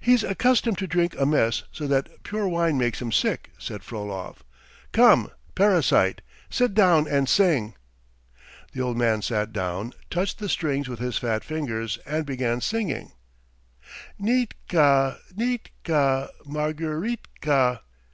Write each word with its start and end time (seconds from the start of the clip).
"He's 0.00 0.22
accustomed 0.22 0.78
to 0.78 0.86
drink 0.86 1.18
a 1.18 1.26
mess 1.26 1.64
so 1.72 1.88
that 1.88 2.22
pure 2.22 2.46
wine 2.46 2.78
makes 2.78 3.02
him 3.02 3.10
sick," 3.10 3.50
said 3.58 3.82
Frolov. 3.82 4.44
"Come, 4.92 5.32
parasite, 5.56 6.20
sit 6.48 6.74
down 6.74 7.08
and 7.08 7.28
sing." 7.28 7.74
The 8.72 8.82
old 8.82 8.96
man 8.96 9.20
sat 9.20 9.52
down, 9.52 9.94
touched 10.10 10.38
the 10.38 10.48
strings 10.48 10.86
with 10.88 11.00
his 11.00 11.18
fat 11.18 11.42
fingers, 11.42 11.98
and 12.06 12.24
began 12.24 12.60
singing: 12.60 13.10
"Neetka, 14.16 15.18
neetka, 15.34 16.28
Margareetka...." 16.46 17.80